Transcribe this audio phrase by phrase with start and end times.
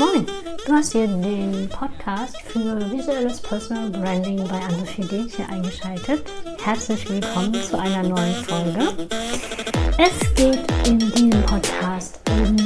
[0.00, 0.24] Moin,
[0.66, 6.22] du hast hier den Podcast für visuelles Personal Branding bei Anne4D hier eingeschaltet.
[6.64, 9.08] Herzlich willkommen zu einer neuen Folge.
[9.98, 12.56] Es geht in diesem Podcast um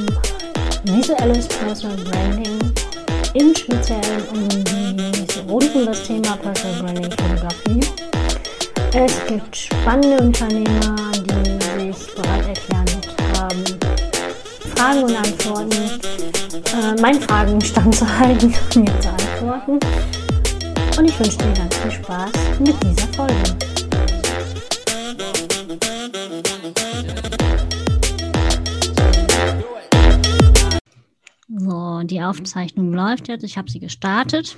[0.85, 2.73] visuelles Personal Branding,
[3.35, 7.81] im Speziellen um rund um das Thema Personal Branding Fotografie.
[8.95, 13.65] Es gibt spannende Unternehmer, die sich bereit erklärt haben,
[14.77, 16.01] Fragen und Antworten
[16.75, 19.79] äh, meinen Fragen standzuhalten und mir zu antworten.
[20.99, 23.35] Und ich wünsche dir ganz viel Spaß mit dieser Folge.
[31.57, 33.45] So, die Aufzeichnung läuft jetzt.
[33.45, 34.57] Ich habe sie gestartet.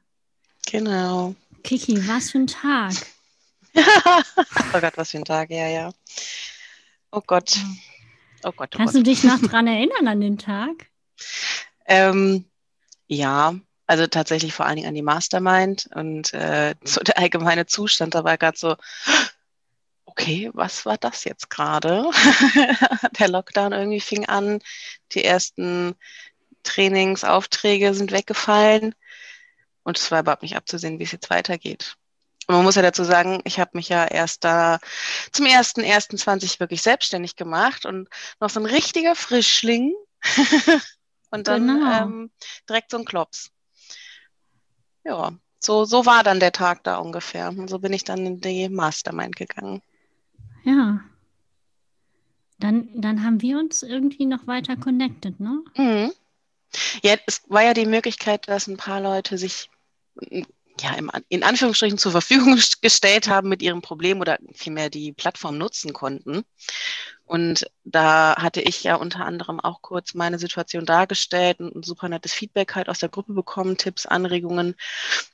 [0.70, 1.36] Genau.
[1.64, 3.15] Kiki, was für ein Tag.
[3.76, 5.92] Oh Gott, was für ein Tag, ja, ja.
[7.12, 7.58] Oh Gott.
[8.44, 9.02] Oh Gott, oh Kannst Gott.
[9.02, 10.88] du dich noch dran erinnern an den Tag?
[11.88, 12.46] Ähm,
[13.08, 13.56] ja,
[13.88, 18.24] also tatsächlich vor allen Dingen an die Mastermind und äh, so der allgemeine Zustand, da
[18.24, 18.76] war gerade so,
[20.06, 22.10] okay, was war das jetzt gerade?
[23.20, 24.60] der Lockdown irgendwie fing an,
[25.12, 25.96] die ersten
[26.64, 28.96] Trainingsaufträge sind weggefallen
[29.84, 31.98] und es war überhaupt nicht abzusehen, wie es jetzt weitergeht
[32.48, 34.80] man muss ja dazu sagen, ich habe mich ja erst da
[35.32, 39.94] zum 1.1.20 wirklich selbstständig gemacht und noch so ein richtiger Frischling
[41.32, 42.04] und dann genau.
[42.04, 42.32] ähm,
[42.70, 43.52] direkt so ein Klops.
[45.04, 47.50] Ja, so, so war dann der Tag da ungefähr.
[47.50, 49.82] Und so bin ich dann in die Mastermind gegangen.
[50.64, 51.02] Ja.
[52.60, 55.64] Dann, dann haben wir uns irgendwie noch weiter connected, ne?
[55.76, 56.12] Mhm.
[57.04, 59.70] Ja, es war ja die Möglichkeit, dass ein paar Leute sich
[60.82, 65.58] ja, im, in Anführungsstrichen zur Verfügung gestellt haben mit ihrem Problem oder vielmehr die Plattform
[65.58, 66.44] nutzen konnten.
[67.26, 72.08] Und da hatte ich ja unter anderem auch kurz meine Situation dargestellt und ein super
[72.08, 74.76] nettes Feedback halt aus der Gruppe bekommen, Tipps, Anregungen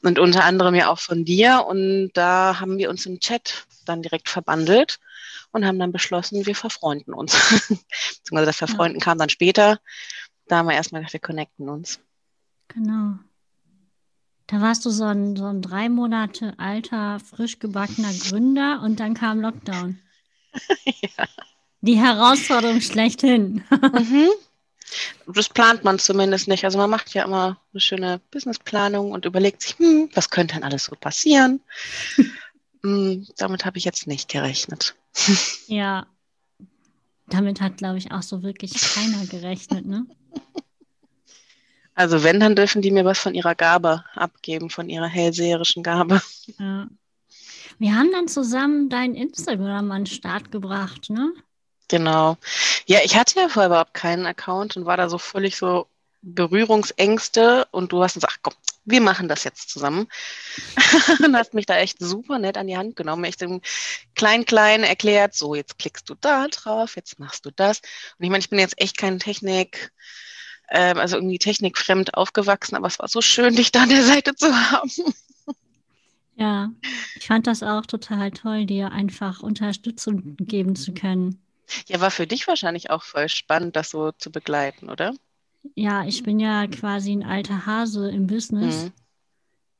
[0.01, 1.66] und unter anderem ja auch von dir.
[1.68, 5.00] Und da haben wir uns im Chat dann direkt verbandelt
[5.51, 7.34] und haben dann beschlossen, wir verfreunden uns.
[7.68, 9.03] Beziehungsweise das Verfreunden ja.
[9.03, 9.80] kam dann später.
[10.47, 12.00] Da haben wir erstmal gedacht, wir connecten uns.
[12.69, 13.19] Genau.
[14.51, 19.13] Da warst du so ein, so ein drei Monate alter, frisch gebackener Gründer und dann
[19.13, 19.97] kam Lockdown.
[20.84, 21.25] ja.
[21.79, 23.63] Die Herausforderung schlechthin.
[23.69, 24.28] mhm.
[25.34, 26.66] Das plant man zumindest nicht.
[26.66, 30.66] Also man macht ja immer eine schöne Businessplanung und überlegt sich, hm, was könnte denn
[30.66, 31.62] alles so passieren?
[32.83, 34.95] hm, damit habe ich jetzt nicht gerechnet.
[35.68, 36.07] ja,
[37.28, 40.06] damit hat, glaube ich, auch so wirklich keiner gerechnet, ne?
[41.96, 46.22] Also wenn, dann dürfen die mir was von ihrer Gabe abgeben, von ihrer hellseherischen Gabe.
[46.57, 46.88] Ja.
[47.79, 51.34] Wir haben dann zusammen dein Instagram an den Start gebracht, ne?
[51.88, 52.38] Genau.
[52.85, 55.88] Ja, ich hatte ja vorher überhaupt keinen Account und war da so völlig so
[56.22, 58.53] Berührungsängste und du hast gesagt, komm,
[58.85, 60.07] wir machen das jetzt zusammen.
[61.25, 63.62] und hast mich da echt super nett an die Hand genommen, echt im
[64.16, 67.80] Klein-Klein erklärt, so, jetzt klickst du da drauf, jetzt machst du das.
[68.18, 69.91] Und ich meine, ich bin jetzt echt kein Technik-
[70.71, 74.35] ähm, also irgendwie technikfremd aufgewachsen, aber es war so schön, dich da an der Seite
[74.35, 74.91] zu haben.
[76.38, 76.71] Ja,
[77.15, 81.39] ich fand das auch total toll, dir einfach Unterstützung geben zu können.
[81.88, 85.13] Ja, war für dich wahrscheinlich auch voll spannend, das so zu begleiten, oder?
[85.75, 88.85] Ja, ich bin ja quasi ein alter Hase im Business.
[88.85, 88.91] Mhm.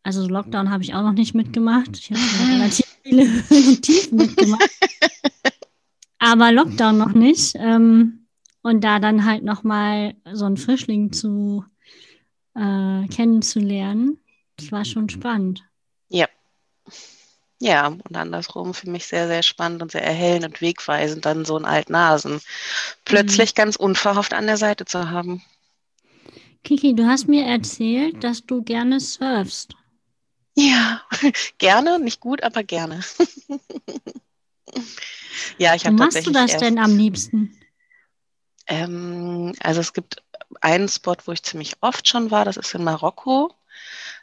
[0.04, 1.98] Also Lockdown habe ich auch noch nicht mitgemacht.
[1.98, 2.20] Ich habe
[2.52, 4.70] relativ viele Höhen und Tiefen mitgemacht.
[6.20, 7.56] Aber Lockdown noch nicht.
[7.56, 8.21] Ähm,
[8.62, 11.66] und da dann halt nochmal so einen Frischling zu
[12.56, 14.20] äh, kennenzulernen,
[14.58, 15.64] das war schon spannend.
[16.10, 16.28] Ja.
[17.60, 21.56] Ja, und andersrum für mich sehr, sehr spannend und sehr erhellend und wegweisend, dann so
[21.56, 22.42] einen alten Nasen
[23.06, 23.56] plötzlich mhm.
[23.56, 25.44] ganz unverhofft an der Seite zu haben.
[26.64, 29.76] Kiki, du hast mir erzählt, dass du gerne surfst.
[30.56, 31.02] Ja,
[31.60, 33.02] gerne, nicht gut, aber gerne.
[35.58, 35.96] ja, ich habe tatsächlich.
[35.96, 37.56] Wie machst du das denn am liebsten?
[38.68, 40.24] Ähm, also es gibt
[40.62, 43.54] einen Spot, wo ich ziemlich oft schon war, das ist in Marokko.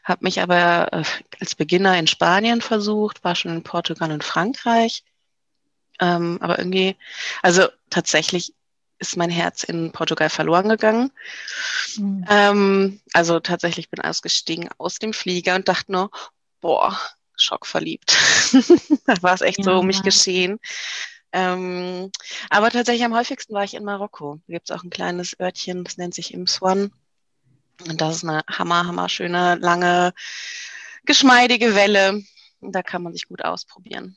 [0.05, 1.05] Habe mich aber äh,
[1.40, 5.05] als Beginner in Spanien versucht, war schon in Portugal und Frankreich.
[6.00, 6.96] Ähm, aber irgendwie,
[7.43, 8.55] also tatsächlich
[8.99, 11.12] ist mein Herz in Portugal verloren gegangen.
[11.96, 12.25] Mhm.
[12.29, 16.11] Ähm, also tatsächlich bin ausgestiegen aus dem Flieger und dachte nur,
[16.61, 16.99] boah,
[17.37, 18.17] schockverliebt.
[19.06, 20.58] da war es echt ja, so um mich geschehen.
[21.33, 22.11] Ähm,
[22.51, 24.41] aber tatsächlich am häufigsten war ich in Marokko.
[24.47, 26.91] Da gibt es auch ein kleines Örtchen, das nennt sich Imswan.
[27.87, 30.13] Und das ist eine hammer, hammer schöne, lange,
[31.05, 32.23] geschmeidige Welle.
[32.61, 34.17] Und da kann man sich gut ausprobieren.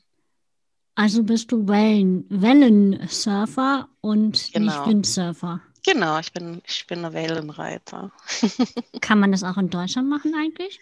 [0.94, 4.72] Also bist du Wellen, Wellensurfer und genau.
[4.72, 5.60] nicht Windsurfer.
[5.84, 8.12] Genau, ich bin, ich bin eine Wellenreiter.
[9.00, 10.78] Kann man das auch in Deutschland machen eigentlich?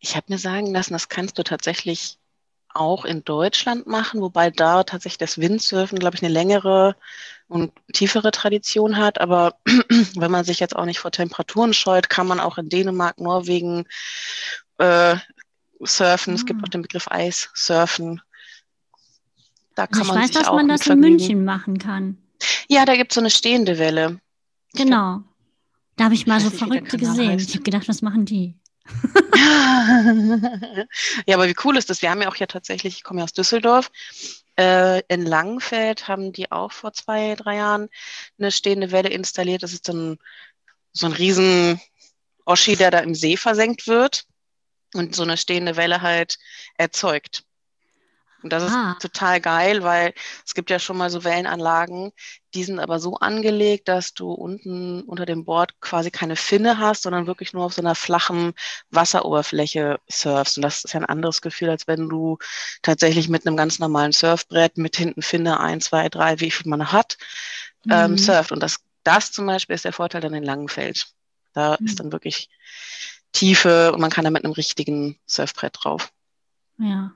[0.00, 2.18] Ich habe mir sagen lassen, das kannst du tatsächlich
[2.74, 6.96] auch in Deutschland machen, wobei da tatsächlich das Windsurfen, glaube ich, eine längere
[7.48, 9.20] und tiefere Tradition hat.
[9.20, 9.56] Aber
[10.16, 13.86] wenn man sich jetzt auch nicht vor Temperaturen scheut, kann man auch in Dänemark, Norwegen
[14.78, 15.16] äh,
[15.80, 16.34] surfen.
[16.34, 16.64] Es gibt ah.
[16.64, 18.20] auch den Begriff Eissurfen.
[19.74, 22.18] Da kann also ich man weiß, sich dass auch man das in München machen kann.
[22.68, 24.20] Ja, da gibt es so eine stehende Welle.
[24.74, 25.22] Genau.
[25.96, 27.38] Da habe ich mal so Verrückte gesehen.
[27.38, 28.54] Ich habe gedacht, was machen die?
[31.26, 32.02] Ja, aber wie cool ist das?
[32.02, 33.90] Wir haben ja auch ja tatsächlich, ich komme ja aus Düsseldorf,
[34.58, 37.88] äh, in Langenfeld haben die auch vor zwei, drei Jahren
[38.38, 39.62] eine stehende Welle installiert.
[39.62, 40.18] Das ist so ein,
[40.92, 41.80] so ein riesen
[42.44, 44.24] Oschi, der da im See versenkt wird
[44.94, 46.38] und so eine stehende Welle halt
[46.76, 47.44] erzeugt.
[48.44, 48.92] Und das ah.
[48.92, 50.12] ist total geil, weil
[50.46, 52.12] es gibt ja schon mal so Wellenanlagen,
[52.52, 57.02] die sind aber so angelegt, dass du unten unter dem Board quasi keine Finne hast,
[57.02, 58.52] sondern wirklich nur auf so einer flachen
[58.90, 60.58] Wasseroberfläche surfst.
[60.58, 62.36] Und das ist ja ein anderes Gefühl, als wenn du
[62.82, 66.92] tatsächlich mit einem ganz normalen Surfbrett mit hinten Finne ein, zwei, drei, wie viel man
[66.92, 67.16] hat,
[67.88, 68.12] ähm, mhm.
[68.12, 68.52] ähm, surft.
[68.52, 71.06] Und das, das zum Beispiel ist der Vorteil dann in Langenfeld.
[71.54, 71.86] Da mhm.
[71.86, 72.50] ist dann wirklich
[73.32, 76.12] Tiefe und man kann da mit einem richtigen Surfbrett drauf.
[76.76, 77.14] Ja.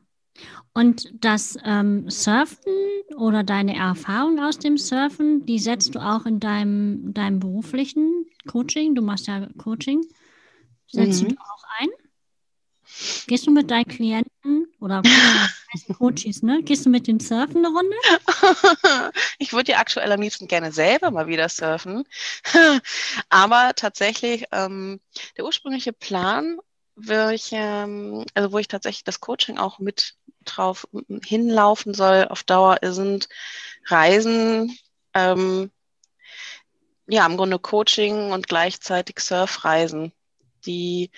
[0.72, 2.72] Und das ähm, Surfen
[3.16, 8.94] oder deine Erfahrung aus dem Surfen, die setzt du auch in deinem, deinem beruflichen Coaching.
[8.94, 10.04] Du machst ja Coaching.
[10.86, 11.30] Setzt mhm.
[11.30, 11.88] du auch ein?
[13.26, 15.02] Gehst du mit deinen Klienten oder
[15.98, 16.62] Coaches, ne?
[16.62, 17.96] Gehst du mit den Surfen eine Runde?
[19.38, 22.04] ich würde ja aktuell am liebsten gerne selber mal wieder surfen.
[23.28, 25.00] Aber tatsächlich, ähm,
[25.36, 26.58] der ursprüngliche Plan
[27.32, 30.14] ich, ähm, also wo ich tatsächlich das Coaching auch mit
[30.48, 30.86] drauf
[31.24, 33.28] hinlaufen soll auf Dauer, sind
[33.86, 34.76] Reisen,
[35.14, 35.70] ähm,
[37.08, 40.12] ja, im Grunde Coaching und gleichzeitig Surfreisen,
[40.66, 41.10] die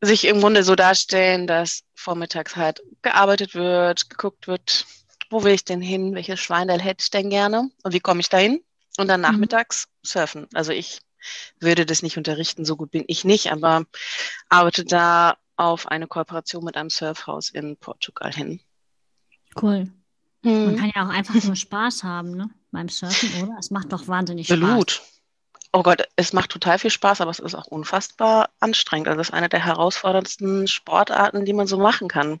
[0.00, 4.86] sich im Grunde so darstellen, dass vormittags halt gearbeitet wird, geguckt wird,
[5.30, 8.28] wo will ich denn hin, welches Schweindel hätte ich denn gerne und wie komme ich
[8.28, 8.62] dahin?
[8.96, 9.26] Und dann mhm.
[9.26, 10.06] nachmittags mhm.
[10.06, 10.48] surfen.
[10.54, 11.00] Also ich
[11.58, 13.86] würde das nicht unterrichten, so gut bin ich nicht, aber
[14.48, 18.60] arbeite da auf eine Kooperation mit einem Surfhaus in Portugal hin.
[19.60, 19.90] Cool.
[20.42, 20.66] Hm.
[20.66, 22.50] Man kann ja auch einfach nur Spaß haben, ne?
[22.70, 23.56] Beim Surfen, oder?
[23.58, 24.58] Es macht doch wahnsinnig Spaß.
[24.58, 25.02] Blut.
[25.72, 29.08] Oh Gott, es macht total viel Spaß, aber es ist auch unfassbar anstrengend.
[29.08, 32.40] Also es ist eine der herausforderndsten Sportarten, die man so machen kann,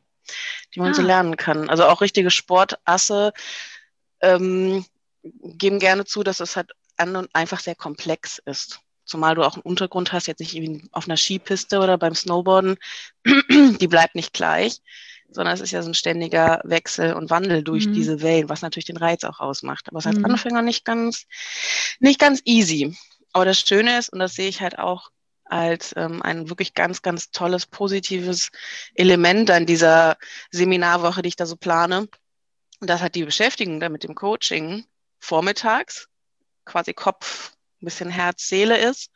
[0.74, 0.94] die man ah.
[0.94, 1.68] so lernen kann.
[1.68, 3.32] Also auch richtige Sportasse
[4.20, 4.84] ähm,
[5.22, 8.80] geben gerne zu, dass es halt an und einfach sehr komplex ist.
[9.04, 12.76] Zumal du auch einen Untergrund hast, jetzt nicht auf einer Skipiste oder beim Snowboarden,
[13.80, 14.80] die bleibt nicht gleich,
[15.30, 17.92] sondern es ist ja so ein ständiger Wechsel und Wandel durch mhm.
[17.92, 19.88] diese Wellen, was natürlich den Reiz auch ausmacht.
[19.88, 20.24] Aber es ist mhm.
[20.24, 21.26] als Anfänger nicht ganz,
[22.00, 22.96] nicht ganz easy.
[23.32, 25.10] Aber das Schöne ist, und das sehe ich halt auch
[25.44, 28.50] als ähm, ein wirklich ganz, ganz tolles, positives
[28.94, 30.16] Element an dieser
[30.50, 32.08] Seminarwoche, die ich da so plane,
[32.80, 34.84] und das hat die Beschäftigung da mit dem Coaching
[35.18, 36.08] vormittags
[36.64, 37.52] quasi Kopf,
[37.84, 39.10] ein bisschen Herz, Seele ist.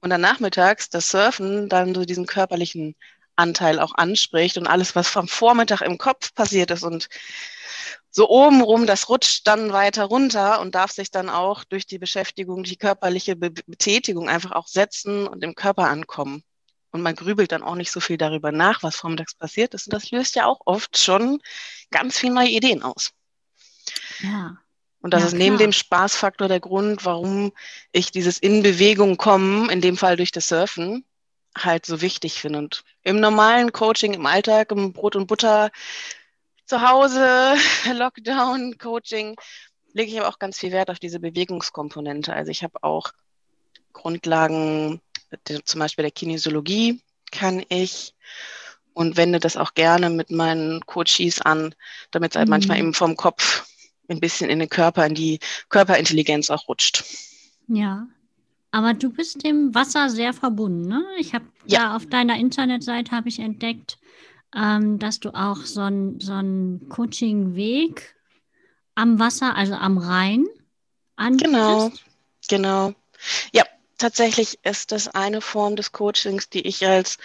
[0.00, 2.94] Und dann nachmittags das Surfen dann so diesen körperlichen
[3.36, 7.08] Anteil auch anspricht und alles, was vom Vormittag im Kopf passiert ist und
[8.10, 12.62] so obenrum, das rutscht dann weiter runter und darf sich dann auch durch die Beschäftigung,
[12.62, 16.44] die körperliche Be Betätigung einfach auch setzen und im Körper ankommen.
[16.92, 19.88] Und man grübelt dann auch nicht so viel darüber nach, was vormittags passiert ist.
[19.88, 21.40] Und das löst ja auch oft schon
[21.90, 23.10] ganz viele neue Ideen aus.
[24.20, 24.58] Ja.
[25.04, 25.66] Und das ja, ist neben klar.
[25.66, 27.52] dem Spaßfaktor der Grund, warum
[27.92, 31.04] ich dieses in Bewegung kommen, in dem Fall durch das Surfen,
[31.54, 32.60] halt so wichtig finde.
[32.60, 35.70] Und im normalen Coaching, im Alltag, im Brot und Butter,
[36.64, 37.54] zu Hause,
[37.92, 39.36] Lockdown, Coaching,
[39.92, 42.32] lege ich aber auch ganz viel Wert auf diese Bewegungskomponente.
[42.32, 43.12] Also ich habe auch
[43.92, 45.02] Grundlagen,
[45.66, 48.14] zum Beispiel der Kinesiologie kann ich
[48.94, 51.74] und wende das auch gerne mit meinen Coaches an,
[52.10, 52.52] damit es halt mhm.
[52.52, 53.66] manchmal eben vom Kopf
[54.08, 57.04] ein bisschen in den Körper, in die Körperintelligenz auch rutscht.
[57.68, 58.06] Ja,
[58.70, 61.04] aber du bist dem Wasser sehr verbunden, ne?
[61.18, 61.80] Ich habe ja.
[61.80, 63.98] da auf deiner Internetseite habe ich entdeckt,
[64.54, 66.32] ähm, dass du auch so einen so
[66.88, 68.16] Coaching-Weg
[68.94, 70.46] am Wasser, also am Rhein,
[71.16, 71.52] anbietest.
[71.52, 71.92] Genau,
[72.48, 72.94] genau.
[73.52, 73.64] Ja,
[73.98, 77.18] tatsächlich ist das eine Form des Coachings, die ich als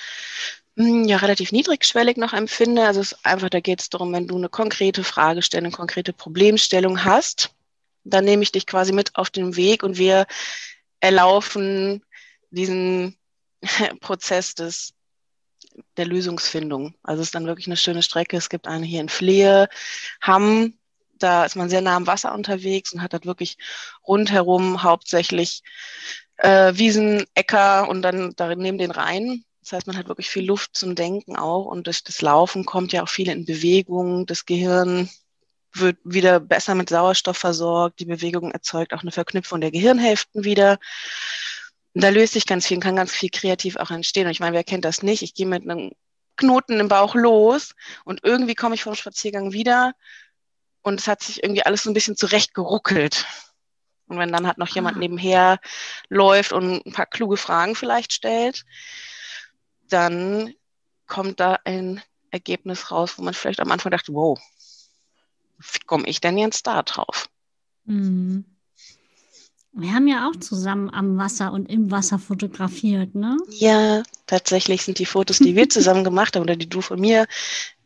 [0.79, 2.85] ja, relativ niedrigschwellig noch empfinde.
[2.85, 6.13] Also es ist einfach, da geht es darum, wenn du eine konkrete Fragestellung, eine konkrete
[6.13, 7.51] Problemstellung hast,
[8.05, 10.25] dann nehme ich dich quasi mit auf den Weg und wir
[11.01, 12.03] erlaufen
[12.49, 13.17] diesen
[13.99, 14.93] Prozess des
[15.97, 16.95] der Lösungsfindung.
[17.03, 18.37] Also es ist dann wirklich eine schöne Strecke.
[18.37, 19.69] Es gibt eine hier in Flehe,
[20.21, 20.73] Hamm,
[21.17, 23.57] da ist man sehr nah am Wasser unterwegs und hat dort wirklich
[24.07, 25.61] rundherum hauptsächlich
[26.37, 29.43] äh, Wiesen, Äcker und dann darin neben den Rhein.
[29.69, 32.91] Das heißt, man hat wirklich viel Luft zum Denken auch und durch das Laufen kommt
[32.91, 34.25] ja auch viel in Bewegung.
[34.25, 35.11] Das Gehirn
[35.73, 37.99] wird wieder besser mit Sauerstoff versorgt.
[37.99, 40.79] Die Bewegung erzeugt auch eine Verknüpfung der Gehirnhälften wieder.
[41.93, 44.25] Und da löst sich ganz viel, kann ganz viel kreativ auch entstehen.
[44.25, 45.21] Und ich meine, wer kennt das nicht?
[45.21, 45.91] Ich gehe mit einem
[46.35, 49.93] Knoten im Bauch los und irgendwie komme ich vom Spaziergang wieder
[50.81, 53.27] und es hat sich irgendwie alles so ein bisschen zurechtgeruckelt.
[54.07, 54.99] Und wenn dann halt noch jemand ah.
[54.99, 55.59] nebenher
[56.07, 58.65] läuft und ein paar kluge Fragen vielleicht stellt,
[59.89, 60.53] dann
[61.07, 64.39] kommt da ein Ergebnis raus, wo man vielleicht am Anfang dachte, wow,
[65.57, 67.29] wie komme ich denn jetzt da drauf?
[67.85, 68.45] Mhm.
[69.71, 73.37] Wir haben ja auch zusammen am Wasser und im Wasser fotografiert, ne?
[73.49, 77.27] Ja, tatsächlich sind die Fotos, die wir zusammen gemacht haben oder die du von mir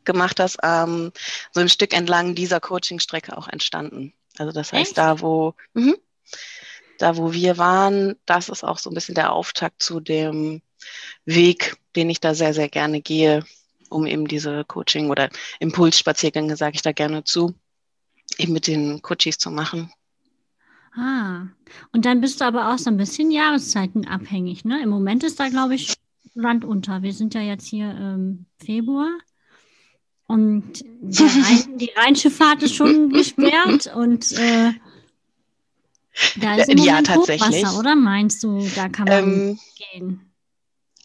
[0.06, 1.12] gemacht hast, ähm,
[1.52, 4.14] so ein Stück entlang dieser Coachingstrecke auch entstanden.
[4.38, 4.98] Also das heißt, Echt?
[4.98, 5.94] da wo mh,
[6.98, 10.62] da wo wir waren, das ist auch so ein bisschen der Auftakt zu dem
[11.26, 13.44] Weg, den ich da sehr, sehr gerne gehe,
[13.90, 17.54] um eben diese Coaching- oder Impulsspaziergänge, sage ich da gerne zu,
[18.38, 19.92] eben mit den Coaches zu machen.
[20.96, 21.48] Ah,
[21.92, 24.82] und dann bist du aber auch so ein bisschen Jahreszeiten abhängig, ne?
[24.82, 25.96] Im Moment ist da, glaube ich,
[26.36, 27.02] Land unter.
[27.02, 29.10] Wir sind ja jetzt hier im Februar.
[30.28, 34.72] Und Rhein, die Rheinschifffahrt ist schon gesperrt und äh,
[36.38, 37.64] da ist im ja, tatsächlich.
[37.64, 40.33] Hochwasser, oder meinst du, da kann man ähm, gehen?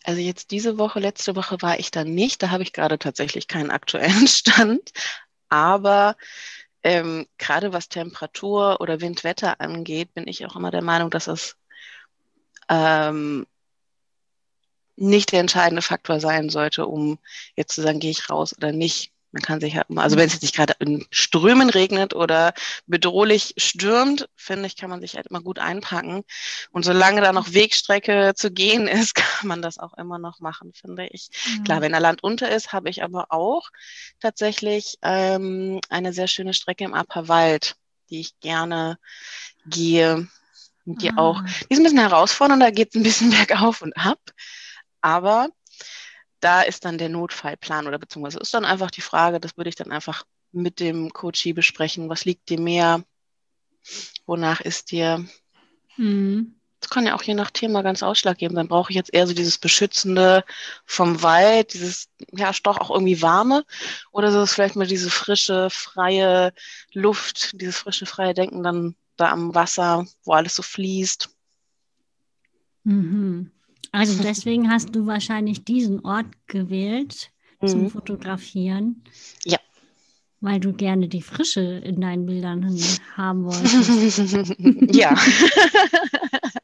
[0.08, 2.42] Also jetzt diese Woche, letzte Woche war ich da nicht.
[2.42, 4.90] Da habe ich gerade tatsächlich keinen aktuellen Stand.
[5.50, 6.16] Aber
[6.82, 11.58] ähm, gerade was Temperatur oder Windwetter angeht, bin ich auch immer der Meinung, dass es
[12.70, 13.46] ähm,
[14.96, 17.18] nicht der entscheidende Faktor sein sollte, um
[17.54, 19.12] jetzt zu sagen, gehe ich raus oder nicht.
[19.30, 22.54] Man kann sich halt, also wenn es jetzt nicht gerade in Strömen regnet oder
[22.86, 26.24] bedrohlich stürmt, finde ich, kann man sich halt immer gut einpacken.
[26.70, 30.72] Und solange da noch Wegstrecke zu gehen ist, kann man das auch immer noch machen,
[30.72, 31.28] finde ich.
[31.46, 31.64] Mhm.
[31.64, 33.68] Klar, wenn da Land unter ist, habe ich aber auch
[34.20, 37.76] tatsächlich ähm, eine sehr schöne Strecke im Apperwald,
[38.08, 38.98] die ich gerne
[39.66, 40.26] gehe.
[40.86, 41.18] Die ah.
[41.18, 44.20] auch, die ist ein bisschen herausfordernd, da geht es ein bisschen bergauf und ab.
[45.02, 45.48] Aber
[46.40, 49.76] da ist dann der Notfallplan oder beziehungsweise ist dann einfach die Frage, das würde ich
[49.76, 52.08] dann einfach mit dem Coachie besprechen.
[52.08, 53.04] Was liegt dir mehr?
[54.26, 55.26] Wonach ist dir?
[55.96, 56.54] Mhm.
[56.80, 58.68] Das kann ja auch je nach Thema ganz ausschlaggebend sein.
[58.68, 60.44] Brauche ich jetzt eher so dieses Beschützende
[60.84, 63.64] vom Wald, dieses, ja, doch auch irgendwie warme?
[64.12, 66.52] Oder so ist vielleicht mal diese frische, freie
[66.92, 71.28] Luft, dieses frische, freie Denken dann da am Wasser, wo alles so fließt?
[72.84, 73.50] Mhm.
[73.92, 77.30] Also deswegen hast du wahrscheinlich diesen Ort gewählt
[77.60, 77.68] mhm.
[77.68, 79.02] zum Fotografieren.
[79.44, 79.58] Ja.
[80.40, 82.78] Weil du gerne die Frische in deinen Bildern
[83.16, 84.56] haben wolltest.
[84.94, 85.16] ja.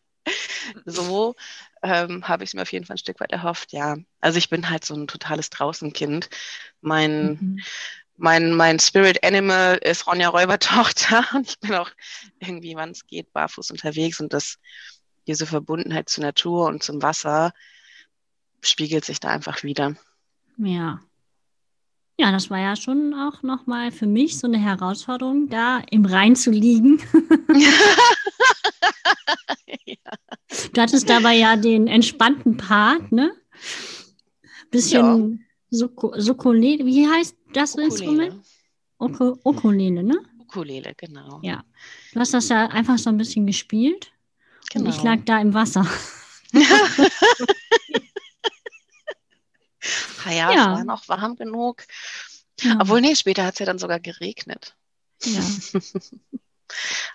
[0.85, 1.35] so
[1.83, 3.97] ähm, habe ich es mir auf jeden Fall ein Stück weit erhofft, ja.
[4.21, 6.31] Also ich bin halt so ein totales Draußenkind.
[6.81, 7.61] Mein, mhm.
[8.17, 11.91] mein, mein Spirit Animal ist Ronja Räubertochter und ich bin auch
[12.39, 14.59] irgendwie, wann es geht, barfuß unterwegs und das
[15.27, 17.53] diese Verbundenheit zur Natur und zum Wasser
[18.61, 19.97] spiegelt sich da einfach wieder.
[20.57, 21.01] Ja.
[22.19, 26.37] Ja, das war ja schon auch nochmal für mich so eine Herausforderung, da im Rhein
[26.37, 27.01] zu liegen.
[27.55, 27.71] ja.
[30.73, 33.33] Du hattest dabei ja den entspannten Part, ne?
[34.71, 35.87] Bisschen ja.
[35.87, 37.93] Ukulele, wie heißt das Ukulele.
[37.93, 38.47] Instrument?
[38.99, 40.19] Oko Ukulele, ne?
[40.39, 41.41] Ukulele, genau.
[41.43, 41.65] Ja.
[42.13, 44.13] Du hast das ja einfach so ein bisschen gespielt.
[44.75, 44.91] Genau.
[44.91, 45.87] Ich lag da im Wasser.
[46.53, 46.61] ja,
[50.31, 51.85] ja, es war noch warm genug.
[52.61, 52.79] Ja.
[52.81, 54.75] Obwohl, nee, später hat es ja dann sogar geregnet.
[55.23, 55.41] Ja.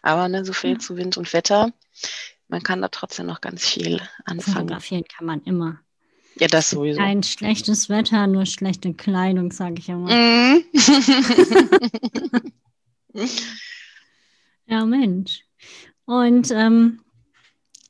[0.01, 0.79] Aber ne, so viel ja.
[0.79, 1.73] zu Wind und Wetter.
[2.47, 4.55] Man kann da trotzdem noch ganz viel anfangen.
[4.55, 5.81] Fotografieren kann man immer.
[6.39, 7.01] Ja, das sowieso.
[7.01, 10.09] Ein schlechtes Wetter, nur schlechte Kleidung, sage ich immer.
[10.09, 10.63] Mhm.
[14.69, 15.45] Ja, Mensch.
[16.05, 17.01] Und ähm,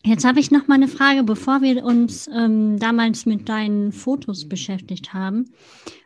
[0.04, 4.48] jetzt habe ich noch mal eine Frage, bevor wir uns ähm, damals mit deinen Fotos
[4.48, 5.54] beschäftigt haben.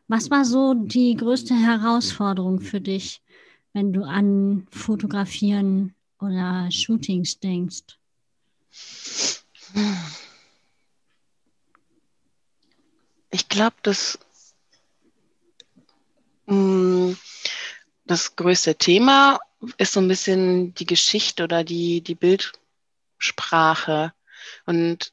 [0.08, 3.22] Was war so die größte Herausforderung für dich,
[3.74, 7.98] wenn du an Fotografieren oder Shootings denkst?
[13.32, 14.20] Ich glaube, das,
[16.46, 17.14] mm,
[18.06, 19.40] das größte Thema
[19.78, 22.16] ist so ein bisschen die Geschichte oder die, die
[23.24, 24.12] Bildsprache.
[24.66, 25.12] Und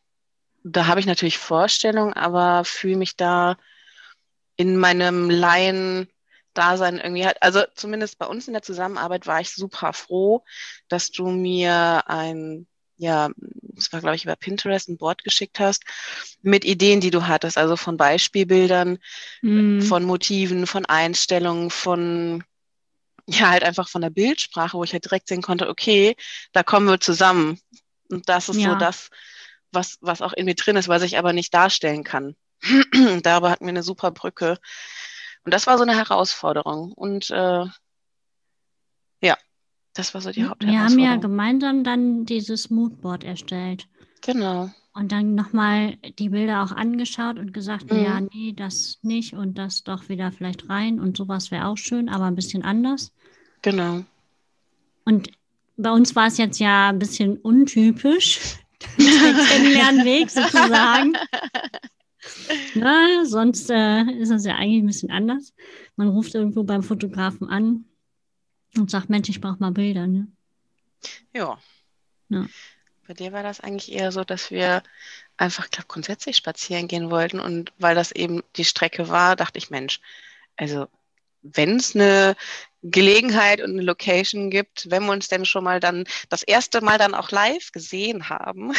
[0.62, 3.56] da habe ich natürlich Vorstellungen, aber fühle mich da
[4.56, 9.92] in meinem Laien-Dasein irgendwie halt, also zumindest bei uns in der Zusammenarbeit war ich super
[9.92, 10.44] froh,
[10.88, 12.66] dass du mir ein,
[12.98, 15.84] ja, das war glaube ich über Pinterest ein Board geschickt hast,
[16.42, 18.98] mit Ideen, die du hattest, also von Beispielbildern,
[19.40, 19.80] mm.
[19.80, 22.44] von Motiven, von Einstellungen, von
[23.26, 26.16] ja, halt einfach von der Bildsprache, wo ich halt direkt sehen konnte, okay,
[26.52, 27.58] da kommen wir zusammen.
[28.10, 28.72] Und das ist ja.
[28.72, 29.10] so das,
[29.72, 32.36] was, was auch in mir drin ist, was ich aber nicht darstellen kann.
[33.22, 34.58] Darüber hatten wir eine super Brücke.
[35.44, 36.92] Und das war so eine Herausforderung.
[36.92, 37.64] Und äh,
[39.22, 39.36] ja,
[39.94, 40.96] das war so die Hauptherausforderung.
[40.98, 43.88] Wir haben ja gemeinsam dann dieses Moodboard erstellt.
[44.22, 44.70] Genau.
[44.92, 48.04] Und dann nochmal die Bilder auch angeschaut und gesagt, mhm.
[48.04, 52.08] ja, nee, das nicht und das doch wieder vielleicht rein und sowas wäre auch schön,
[52.08, 53.12] aber ein bisschen anders.
[53.62, 54.04] Genau.
[55.04, 55.30] Und
[55.76, 58.58] bei uns war es jetzt ja ein bisschen untypisch,
[58.98, 61.16] der Kennenlernweg sozusagen.
[62.74, 65.54] Ja, sonst äh, ist das ja eigentlich ein bisschen anders.
[65.96, 67.84] Man ruft irgendwo beim Fotografen an
[68.76, 70.06] und sagt, Mensch, ich brauche mal Bilder.
[70.06, 70.28] Ne?
[71.34, 71.58] Ja.
[72.28, 72.46] ja.
[73.06, 74.82] Bei dir war das eigentlich eher so, dass wir
[75.36, 77.40] einfach, glaube grundsätzlich spazieren gehen wollten.
[77.40, 80.00] Und weil das eben die Strecke war, dachte ich, Mensch,
[80.56, 80.86] also
[81.42, 82.36] wenn es eine
[82.82, 86.98] Gelegenheit und eine Location gibt, wenn wir uns denn schon mal dann das erste Mal
[86.98, 88.72] dann auch live gesehen haben.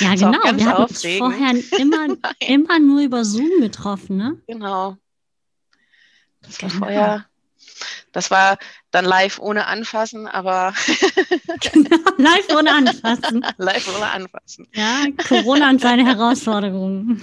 [0.00, 0.32] Ja, genau.
[0.32, 4.40] Wir haben uns vorher immer, immer nur über Zoom getroffen, ne?
[4.46, 4.96] Genau.
[6.40, 6.78] Das war genau.
[6.80, 7.26] vorher
[8.12, 8.58] das war
[8.90, 10.74] dann live ohne Anfassen, aber.
[11.60, 13.44] genau, live ohne Anfassen.
[13.56, 14.68] live ohne Anfassen.
[14.74, 17.22] Ja, Corona und seine Herausforderungen.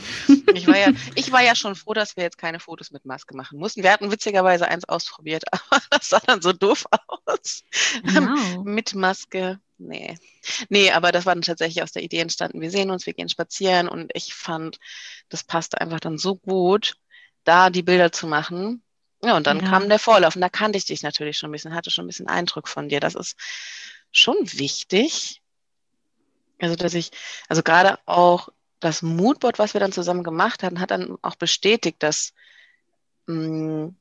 [0.53, 3.35] ich, war ja, ich war ja schon froh, dass wir jetzt keine Fotos mit Maske
[3.35, 3.83] machen mussten.
[3.83, 6.85] Wir hatten witzigerweise eins ausprobiert, aber das sah dann so doof
[7.25, 7.63] aus.
[8.03, 8.63] Wow.
[8.63, 9.59] mit Maske.
[9.77, 10.17] Nee.
[10.67, 12.59] Nee, aber das war dann tatsächlich aus der Idee entstanden.
[12.59, 14.77] Wir sehen uns, wir gehen spazieren und ich fand,
[15.29, 16.95] das passte einfach dann so gut,
[17.45, 18.83] da die Bilder zu machen
[19.21, 19.69] ja, und dann ja.
[19.69, 22.07] kam der Vorlauf und da kannte ich dich natürlich schon ein bisschen, hatte schon ein
[22.07, 22.99] bisschen Eindruck von dir.
[22.99, 23.35] Das ist
[24.11, 25.41] schon wichtig.
[26.59, 27.11] Also, dass ich,
[27.47, 32.01] also gerade auch das Moodboard, was wir dann zusammen gemacht hatten, hat dann auch bestätigt,
[32.01, 32.33] dass
[33.27, 33.95] mh, mm,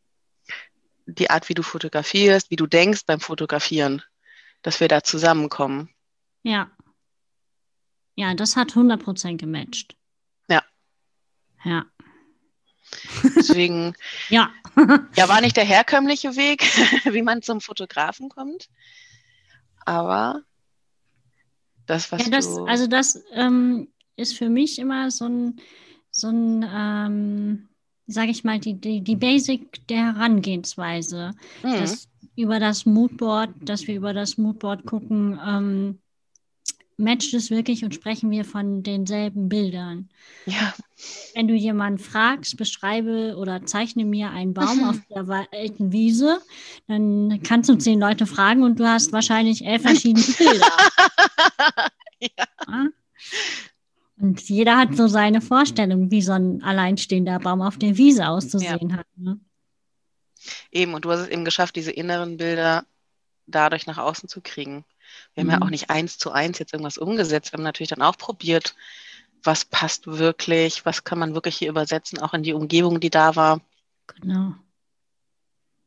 [1.06, 4.02] die Art, wie du fotografierst, wie du denkst beim Fotografieren,
[4.62, 5.88] dass wir da zusammenkommen.
[6.42, 6.70] Ja.
[8.14, 9.96] Ja, das hat 100% gematcht.
[10.48, 10.62] Ja.
[11.64, 11.86] Ja.
[13.36, 13.94] Deswegen,
[14.28, 14.50] ja.
[15.16, 16.62] ja, war nicht der herkömmliche Weg,
[17.12, 18.68] wie man zum Fotografen kommt.
[19.84, 20.42] Aber
[21.86, 22.64] das, was ja, das, du...
[22.64, 25.60] Also das ähm, ist für mich immer so ein,
[26.10, 27.68] so ein ähm,
[28.08, 31.32] sage ich mal, die, die, die Basic der Herangehensweise.
[31.62, 31.72] Mhm.
[31.72, 35.98] Dass über das Moodboard, dass wir über das Moodboard gucken, ähm,
[36.98, 40.08] matcht es wirklich und sprechen wir von denselben Bildern.
[40.46, 40.74] Ja.
[41.34, 46.40] Wenn du jemanden fragst, beschreibe oder zeichne mir einen Baum auf der alten Wiese,
[46.88, 50.72] dann kannst du zehn Leute fragen und du hast wahrscheinlich elf verschiedene Bilder.
[52.20, 52.88] ja.
[54.20, 58.90] Und jeder hat so seine Vorstellung, wie so ein alleinstehender Baum auf der Wiese auszusehen
[58.90, 58.96] ja.
[58.96, 59.06] hat.
[59.16, 59.38] Ne?
[60.72, 62.84] Eben, und du hast es eben geschafft, diese inneren Bilder
[63.46, 64.84] dadurch nach außen zu kriegen.
[65.38, 65.70] Wir haben ja auch mhm.
[65.70, 67.52] nicht eins zu eins jetzt irgendwas umgesetzt.
[67.52, 68.74] Wir haben natürlich dann auch probiert,
[69.44, 73.36] was passt wirklich, was kann man wirklich hier übersetzen, auch in die Umgebung, die da
[73.36, 73.60] war.
[74.20, 74.54] Genau.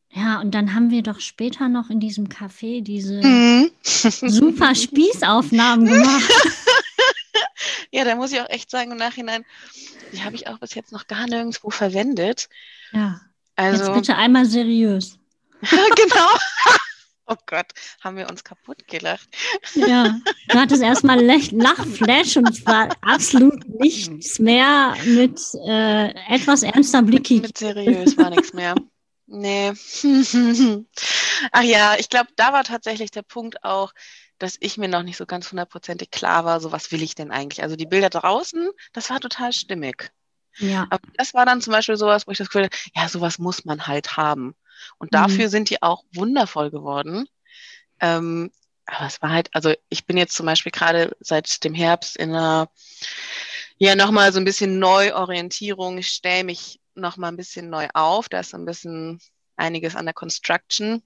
[0.10, 3.72] Ja, und dann haben wir doch später noch in diesem Café diese mhm.
[3.84, 6.32] super Spießaufnahmen gemacht.
[7.92, 9.44] ja, da muss ich auch echt sagen, im Nachhinein,
[10.14, 12.48] die habe ich auch bis jetzt noch gar nirgendwo verwendet.
[12.94, 13.20] Ja.
[13.58, 15.18] Also, jetzt bitte einmal seriös.
[15.62, 16.30] genau.
[17.32, 17.68] Oh Gott,
[18.02, 19.30] haben wir uns kaputt gelacht.
[19.74, 27.02] Ja, du hattest erstmal Lachflash und es war absolut nichts mehr mit äh, etwas ernster
[27.04, 27.30] Blick.
[27.30, 28.76] Mit, mit seriös war nichts mehr.
[29.28, 29.72] Nee.
[31.54, 33.94] Ach ja, ich glaube, da war tatsächlich der Punkt auch,
[34.40, 37.32] dass ich mir noch nicht so ganz hundertprozentig klar war, so was will ich denn
[37.32, 37.64] eigentlich?
[37.64, 40.12] Also die Bilder draußen, das war total stimmig.
[40.58, 40.88] Ja.
[40.90, 43.64] Aber das war dann zum Beispiel sowas, wo ich das Gefühl hatte, ja, sowas muss
[43.64, 44.54] man halt haben.
[44.98, 45.50] Und dafür mhm.
[45.50, 47.28] sind die auch wundervoll geworden.
[48.00, 48.52] Ähm,
[48.86, 52.32] aber es war halt, also ich bin jetzt zum Beispiel gerade seit dem Herbst in
[52.32, 52.70] einer,
[53.78, 55.98] ja, nochmal so ein bisschen Neuorientierung.
[55.98, 58.30] Ich stelle mich nochmal ein bisschen neu auf.
[58.30, 59.20] Da ist ein bisschen
[59.56, 61.02] einiges an der Construction.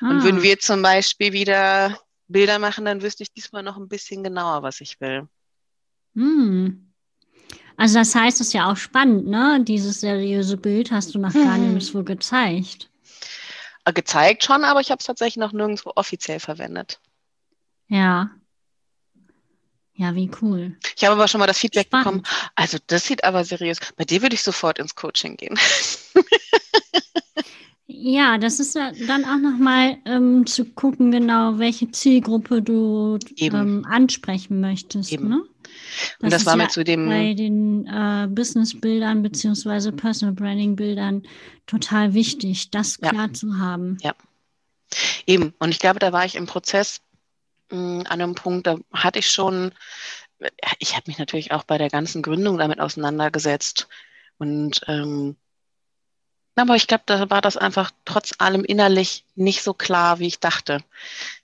[0.00, 0.10] Ah.
[0.10, 4.22] Und würden wir zum Beispiel wieder Bilder machen, dann wüsste ich diesmal noch ein bisschen
[4.22, 5.28] genauer, was ich will.
[6.14, 6.92] Hm.
[7.76, 9.62] Also das heißt, es ist ja auch spannend, ne?
[9.66, 11.44] Dieses seriöse Bild hast du noch hm.
[11.44, 12.90] gar nirgendwo gezeigt.
[13.84, 17.00] Gezeigt schon, aber ich habe es tatsächlich noch nirgendwo offiziell verwendet.
[17.88, 18.30] Ja.
[19.94, 20.76] Ja, wie cool.
[20.96, 22.22] Ich habe aber schon mal das Feedback Spannend.
[22.22, 22.50] bekommen.
[22.54, 23.78] Also das sieht aber seriös.
[23.96, 25.58] Bei dir würde ich sofort ins Coaching gehen.
[28.04, 34.60] Ja, das ist dann auch nochmal ähm, zu gucken, genau, welche Zielgruppe du ähm, ansprechen
[34.60, 35.12] möchtest.
[35.12, 35.28] Eben.
[35.28, 35.44] Ne?
[36.18, 37.08] Das Und das war ja mir zu dem.
[37.08, 39.92] Bei den äh, Business-Bildern bzw.
[39.92, 41.22] Personal Branding-Bildern
[41.66, 43.32] total wichtig, das klar ja.
[43.32, 43.98] zu haben.
[44.02, 44.14] Ja.
[45.26, 45.54] Eben.
[45.58, 47.00] Und ich glaube, da war ich im Prozess
[47.70, 49.72] mh, hm, an einem Punkt, da hatte ich schon,
[50.78, 53.88] ich habe mich natürlich auch bei der ganzen Gründung damit auseinandergesetzt.
[54.38, 55.36] Und ähm,
[56.54, 60.40] aber ich glaube, da war das einfach trotz allem innerlich nicht so klar, wie ich
[60.40, 60.84] dachte.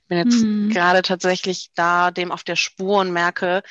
[0.02, 0.70] Ich bin jetzt mhm.
[0.70, 3.62] gerade tatsächlich da dem auf der Spur und merke,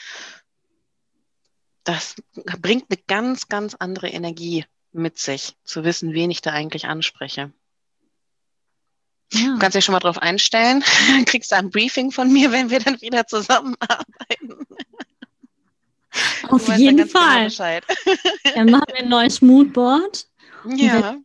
[1.87, 2.15] das
[2.61, 7.51] bringt eine ganz, ganz andere Energie mit sich, zu wissen, wen ich da eigentlich anspreche.
[9.33, 9.53] Ja.
[9.53, 10.83] Du kannst dich schon mal drauf einstellen.
[11.09, 14.65] Dann kriegst du ein Briefing von mir, wenn wir dann wieder zusammenarbeiten.
[16.49, 17.49] Auf jeden genau Fall.
[17.49, 18.15] Genau
[18.55, 20.27] dann machen wir ein neues Moodboard.
[20.75, 21.17] Ja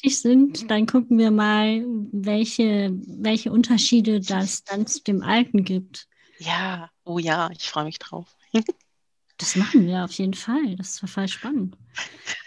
[0.00, 6.06] fertig sind, dann gucken wir mal, welche, welche Unterschiede das dann zu dem Alten gibt.
[6.38, 8.36] Ja, oh ja, ich freue mich drauf.
[9.40, 10.76] Das machen wir auf jeden Fall.
[10.76, 11.74] Das ist total spannend.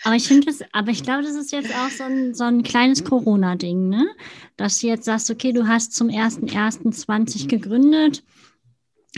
[0.04, 2.62] Aber ich finde das, aber ich glaube, das ist jetzt auch so ein, so ein
[2.62, 4.08] kleines Corona-Ding, ne?
[4.58, 8.24] Dass du jetzt sagst, okay, du hast zum 1.1.20 gegründet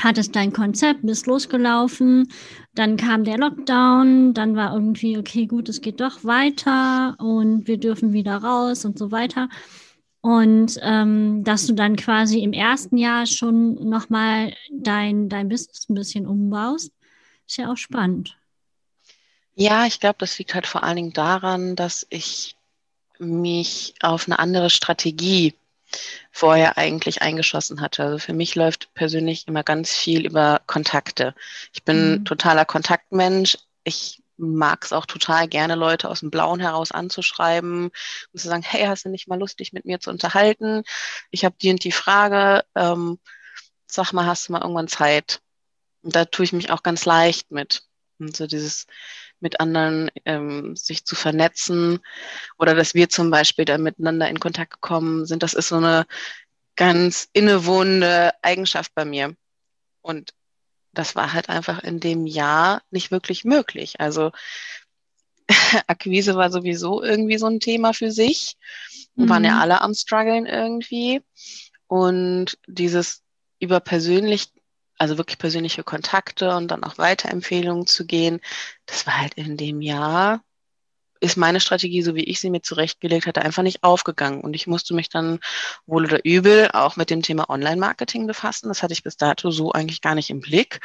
[0.01, 2.27] hattest dein Konzept, bist losgelaufen,
[2.73, 7.77] dann kam der Lockdown, dann war irgendwie, okay, gut, es geht doch weiter und wir
[7.77, 9.49] dürfen wieder raus und so weiter.
[10.21, 15.93] Und ähm, dass du dann quasi im ersten Jahr schon nochmal dein, dein Business ein
[15.93, 16.91] bisschen umbaust,
[17.47, 18.37] ist ja auch spannend.
[19.55, 22.57] Ja, ich glaube, das liegt halt vor allen Dingen daran, dass ich
[23.19, 25.55] mich auf eine andere Strategie
[26.31, 28.03] vorher eigentlich eingeschossen hatte.
[28.03, 31.33] Also für mich läuft persönlich immer ganz viel über Kontakte.
[31.73, 32.25] Ich bin mhm.
[32.25, 33.57] totaler Kontaktmensch.
[33.85, 37.85] Ich mag es auch total gerne, Leute aus dem Blauen heraus anzuschreiben
[38.33, 40.83] und zu sagen, hey, hast du nicht mal Lust, dich mit mir zu unterhalten?
[41.31, 42.65] Ich habe die und die Frage.
[42.75, 43.19] Ähm,
[43.87, 45.41] sag mal, hast du mal irgendwann Zeit?
[46.05, 47.81] Und da tue ich mich auch ganz leicht mit.
[48.19, 48.85] Und so dieses
[49.39, 51.99] mit anderen ähm, sich zu vernetzen
[52.57, 56.05] oder dass wir zum Beispiel da miteinander in Kontakt gekommen sind, das ist so eine
[56.75, 59.35] ganz innewohnende Eigenschaft bei mir.
[60.01, 60.33] Und
[60.93, 63.99] das war halt einfach in dem Jahr nicht wirklich möglich.
[63.99, 64.31] Also
[65.87, 68.57] Akquise war sowieso irgendwie so ein Thema für sich.
[69.15, 69.29] Mhm.
[69.29, 71.23] Waren ja alle am struggeln irgendwie.
[71.87, 73.23] Und dieses
[73.59, 74.54] über persönlich
[74.97, 78.39] also wirklich persönliche Kontakte und dann auch Weiterempfehlungen zu gehen.
[78.85, 80.41] Das war halt in dem Jahr,
[81.19, 84.41] ist meine Strategie, so wie ich sie mir zurechtgelegt hatte, einfach nicht aufgegangen.
[84.41, 85.39] Und ich musste mich dann
[85.85, 88.67] wohl oder übel auch mit dem Thema Online-Marketing befassen.
[88.67, 90.79] Das hatte ich bis dato so eigentlich gar nicht im Blick.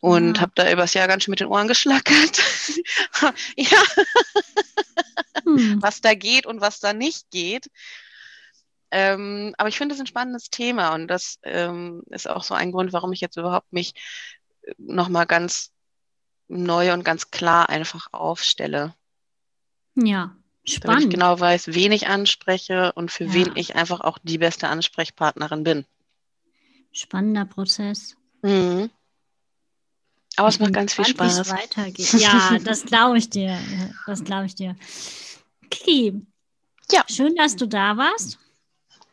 [0.00, 0.42] Und ja.
[0.42, 2.40] habe da übers Jahr ganz schön mit den Ohren geschlackert.
[3.56, 3.82] ja.
[5.44, 5.82] Hm.
[5.82, 7.70] was da geht und was da nicht geht.
[8.90, 12.72] Ähm, aber ich finde es ein spannendes Thema und das ähm, ist auch so ein
[12.72, 13.94] Grund, warum ich jetzt überhaupt mich
[14.62, 15.72] äh, nochmal ganz
[16.48, 18.94] neu und ganz klar einfach aufstelle.
[19.94, 20.84] Ja, spannend.
[20.84, 23.34] Damit ich genau weiß, wen ich anspreche und für ja.
[23.34, 25.86] wen ich einfach auch die beste Ansprechpartnerin bin.
[26.92, 28.16] Spannender Prozess.
[28.42, 28.90] Mhm.
[30.36, 31.50] Aber ich es macht ganz gespannt, viel Spaß.
[31.50, 32.12] weitergeht.
[32.14, 33.58] Ja, das glaube ich dir.
[34.06, 34.74] Das glaube ich dir.
[35.70, 36.26] Kiki,
[36.90, 37.04] ja.
[37.08, 38.38] schön, dass du da warst.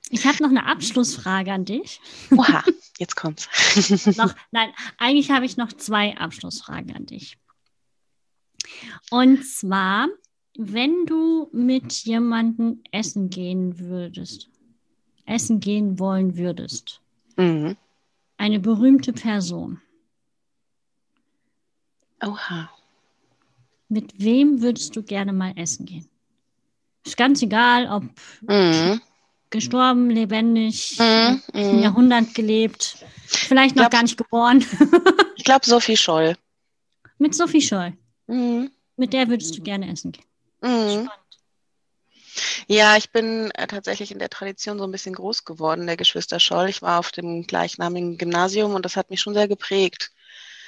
[0.10, 2.00] Ich habe noch eine Abschlussfrage an dich.
[2.32, 2.64] Oha,
[2.98, 3.50] jetzt kommt's.
[4.18, 7.38] noch, nein, eigentlich habe ich noch zwei Abschlussfragen an dich.
[9.12, 10.08] Und zwar,
[10.58, 14.50] wenn du mit jemandem essen gehen würdest,
[15.26, 17.02] essen gehen wollen würdest,
[17.36, 17.76] mhm.
[18.38, 19.82] eine berühmte Person.
[22.26, 22.70] Oha.
[23.90, 26.10] Mit wem würdest du gerne mal essen gehen?
[27.06, 28.04] Ist ganz egal, ob
[28.42, 29.02] mhm
[29.50, 31.80] gestorben, lebendig, mm, mm.
[31.80, 32.98] Jahrhundert gelebt.
[33.28, 34.66] Vielleicht noch glaub, gar nicht geboren.
[35.36, 36.36] ich glaube Sophie Scholl.
[37.18, 37.94] Mit Sophie Scholl.
[38.28, 38.72] Mhm.
[38.96, 40.26] Mit der würdest du gerne essen gehen.
[40.62, 41.10] Mhm.
[42.68, 46.40] Ja, ich bin äh, tatsächlich in der Tradition so ein bisschen groß geworden, der Geschwister
[46.40, 46.70] Scholl.
[46.70, 50.12] Ich war auf dem gleichnamigen Gymnasium und das hat mich schon sehr geprägt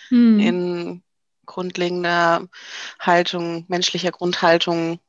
[0.09, 0.39] Hm.
[0.39, 1.03] in
[1.45, 2.47] grundlegender
[2.99, 4.99] Haltung, menschlicher Grundhaltung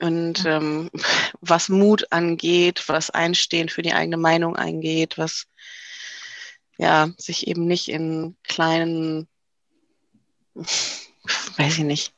[0.00, 0.90] und ähm,
[1.40, 5.46] was Mut angeht, was Einstehen für die eigene Meinung eingeht, was
[6.78, 9.28] ja sich eben nicht in kleinen,
[10.54, 12.12] weiß ich nicht,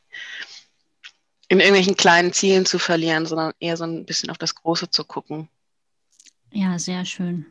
[1.48, 5.04] in irgendwelchen kleinen Zielen zu verlieren, sondern eher so ein bisschen auf das Große zu
[5.04, 5.48] gucken.
[6.52, 7.46] Ja, sehr schön.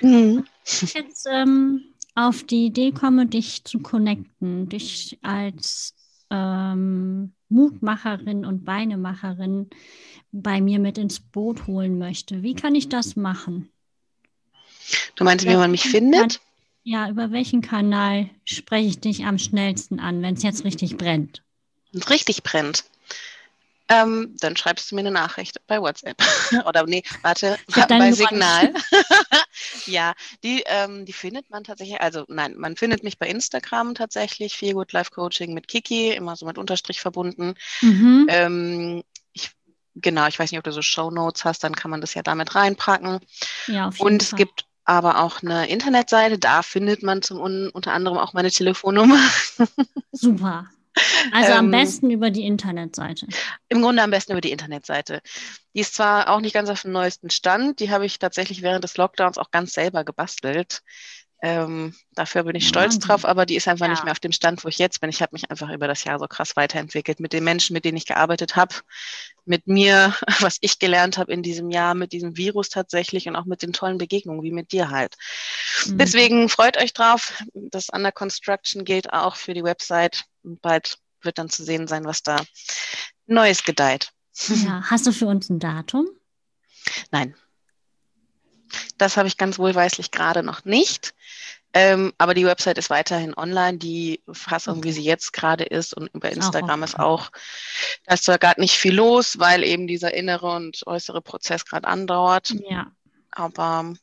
[0.00, 0.44] Mhm.
[0.64, 5.94] Wenn ich jetzt ähm, auf die Idee komme, dich zu connecten, dich als
[6.32, 9.68] ähm, Mutmacherin und Beinemacherin
[10.32, 13.68] bei mir mit ins Boot holen möchte, wie kann ich das machen?
[15.14, 16.40] Du meinst, wie man mich Kann- findet?
[16.84, 21.44] Ja, über welchen Kanal spreche ich dich am schnellsten an, wenn es jetzt richtig brennt?
[22.08, 22.84] richtig brennt,
[23.88, 26.16] ähm, dann schreibst du mir eine Nachricht bei WhatsApp.
[26.66, 28.72] Oder nee, warte, bei Signal.
[29.86, 34.56] ja, die, ähm, die findet man tatsächlich, also nein, man findet mich bei Instagram tatsächlich,
[34.56, 37.54] Feel Good Life Coaching mit Kiki, immer so mit Unterstrich verbunden.
[37.80, 38.26] Mhm.
[38.28, 39.50] Ähm, ich,
[39.94, 42.22] genau, ich weiß nicht, ob du so Show Notes hast, dann kann man das ja
[42.22, 43.20] damit reinpacken.
[43.66, 44.38] ja, auf jeden Und es Fall.
[44.38, 49.20] gibt aber auch eine Internetseite, da findet man zum un unter anderem auch meine Telefonnummer.
[50.12, 50.68] Super.
[51.32, 53.26] Also am Ähm, besten über die Internetseite.
[53.68, 55.20] Im Grunde am besten über die Internetseite.
[55.74, 58.84] Die ist zwar auch nicht ganz auf dem neuesten Stand, die habe ich tatsächlich während
[58.84, 60.82] des Lockdowns auch ganz selber gebastelt.
[61.44, 63.00] Ähm, dafür bin ich stolz Wahnsinn.
[63.00, 63.90] drauf, aber die ist einfach Ja.
[63.90, 65.10] nicht mehr auf dem Stand, wo ich jetzt bin.
[65.10, 67.96] Ich habe mich einfach über das Jahr so krass weiterentwickelt mit den Menschen, mit denen
[67.96, 68.76] ich gearbeitet habe,
[69.44, 73.44] mit mir, was ich gelernt habe in diesem Jahr, mit diesem Virus tatsächlich und auch
[73.44, 75.16] mit den tollen Begegnungen, wie mit dir halt.
[75.86, 75.98] Mhm.
[75.98, 77.42] Deswegen freut euch drauf.
[77.54, 80.24] Das Under Construction gilt auch für die Website.
[80.44, 82.36] Bald wird dann zu sehen sein, was da
[83.26, 84.10] Neues gedeiht.
[84.64, 86.06] Ja, hast du für uns ein Datum?
[87.10, 87.34] Nein.
[88.98, 91.14] Das habe ich ganz wohlweislich gerade noch nicht.
[91.74, 95.94] Ähm, aber die Website ist weiterhin online, die Fassung, wie sie jetzt gerade ist.
[95.94, 97.30] Und über Instagram ist auch,
[98.04, 101.88] da ist zwar gerade nicht viel los, weil eben dieser innere und äußere Prozess gerade
[101.88, 102.54] andauert.
[102.68, 102.92] Ja.
[103.30, 103.94] Aber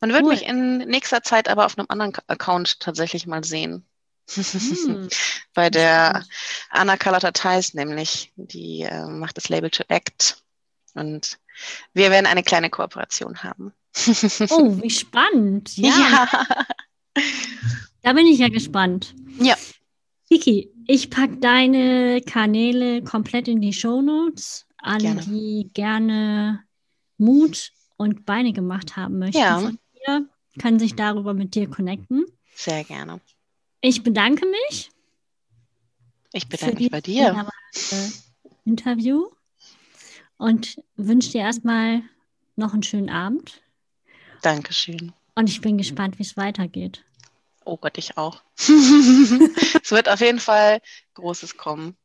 [0.00, 0.30] man wird Cool.
[0.30, 3.86] mich in nächster Zeit aber auf einem anderen Account tatsächlich mal sehen.
[4.28, 5.08] Hm,
[5.54, 6.24] Bei der.
[6.70, 10.42] Anna Carlotta Theis nämlich, die äh, macht das Label To Act.
[10.94, 11.38] Und
[11.94, 13.72] wir werden eine kleine Kooperation haben.
[14.50, 15.72] Oh, wie spannend.
[15.76, 17.26] Ja, ja.
[18.02, 19.14] da bin ich ja gespannt.
[19.40, 19.56] Ja.
[20.28, 24.66] Kiki, ich packe deine Kanäle komplett in die Shownotes.
[24.78, 25.22] Alle, Gerne.
[25.22, 26.62] die gerne
[27.18, 29.58] Mut und Beine gemacht haben möchten Ja.
[29.58, 30.26] von dir,
[30.58, 32.24] können sich darüber mit dir connecten.
[32.54, 33.20] Sehr gerne.
[33.82, 34.90] Ich bedanke mich
[36.32, 37.46] Ich bedanke mich bei dir.
[38.64, 39.26] Interview
[40.40, 42.02] und wünsche dir erstmal
[42.56, 43.62] noch einen schönen Abend.
[44.42, 45.12] Dankeschön.
[45.34, 47.04] Und ich bin gespannt, wie es weitergeht.
[47.64, 48.42] Oh Gott, ich auch.
[48.58, 50.80] es wird auf jeden Fall
[51.14, 51.96] Großes kommen.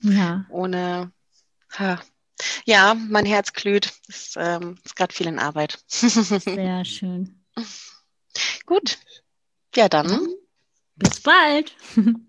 [0.00, 1.12] Ja, Ohne.
[1.78, 2.00] Ha.
[2.64, 3.92] Ja, mein Herz glüht.
[4.08, 5.78] Es ähm, ist gerade viel in Arbeit.
[5.86, 7.44] sehr schön.
[8.66, 8.98] Gut.
[9.76, 10.28] Ja, dann.
[10.96, 11.74] Bis bald.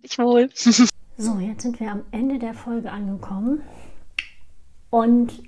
[0.03, 0.49] Ich wohl.
[1.15, 3.61] So, jetzt sind wir am Ende der Folge angekommen.
[4.93, 5.41] Und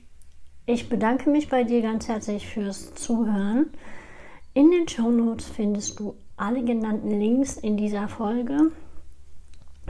[0.66, 3.68] ich bedanke mich bei dir ganz herzlich fürs Zuhören.
[4.56, 8.72] In den Shownotes findest du alle genannten Links in dieser Folge.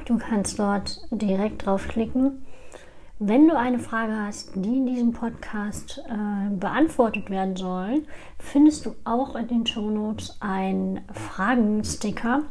[0.04, 2.46] Du kannst dort direkt draufklicken.
[3.20, 8.04] Wenn du eine Frage hast, die in diesem Podcast äh, beantwortet werden soll,
[8.38, 12.42] findest du auch in den Shownotes einen Fragensticker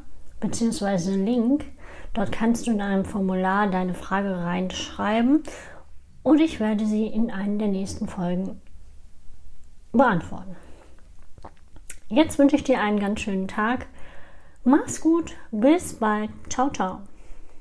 [0.40, 1.16] bzw.
[1.16, 1.66] Link.
[2.14, 5.42] Dort kannst du in einem Formular deine Frage reinschreiben
[6.24, 8.60] und ich werde sie in einer der nächsten Folgen
[9.92, 10.56] beantworten.
[12.08, 13.86] Jetzt wünsche ich dir einen ganz schönen Tag.
[14.64, 16.30] Mach's gut, bis bald.
[16.48, 17.02] Ciao, ciao.